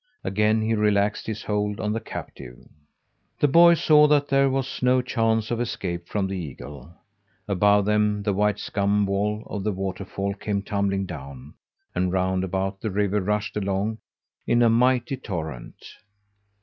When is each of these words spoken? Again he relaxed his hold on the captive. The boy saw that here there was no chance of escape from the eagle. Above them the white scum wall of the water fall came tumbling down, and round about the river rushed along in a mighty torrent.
Again 0.23 0.63
he 0.63 0.73
relaxed 0.73 1.27
his 1.27 1.43
hold 1.43 1.79
on 1.79 1.93
the 1.93 1.99
captive. 1.99 2.57
The 3.39 3.47
boy 3.47 3.75
saw 3.75 4.07
that 4.07 4.31
here 4.31 4.39
there 4.39 4.49
was 4.49 4.81
no 4.81 4.99
chance 4.99 5.51
of 5.51 5.61
escape 5.61 6.07
from 6.07 6.25
the 6.25 6.33
eagle. 6.39 6.91
Above 7.47 7.85
them 7.85 8.23
the 8.23 8.33
white 8.33 8.57
scum 8.57 9.05
wall 9.05 9.43
of 9.45 9.63
the 9.63 9.71
water 9.71 10.03
fall 10.05 10.33
came 10.33 10.63
tumbling 10.63 11.05
down, 11.05 11.53
and 11.93 12.11
round 12.11 12.43
about 12.43 12.81
the 12.81 12.89
river 12.89 13.21
rushed 13.21 13.55
along 13.55 13.99
in 14.47 14.63
a 14.63 14.71
mighty 14.71 15.17
torrent. 15.17 15.85